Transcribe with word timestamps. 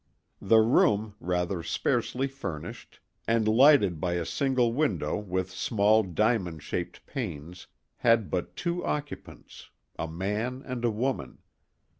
The 0.41 0.57
room, 0.61 1.13
rather 1.19 1.61
sparely 1.61 2.25
furnished, 2.25 2.99
and 3.27 3.47
lighted 3.47 4.01
by 4.01 4.13
a 4.13 4.25
single 4.25 4.73
window 4.73 5.15
with 5.15 5.51
small 5.51 6.01
diamond 6.01 6.63
shaped 6.63 7.05
panes, 7.05 7.67
had 7.97 8.31
but 8.31 8.55
two 8.55 8.83
occupants; 8.83 9.69
a 9.99 10.07
man 10.07 10.63
and 10.65 10.83
a 10.83 10.89
woman. 10.89 11.37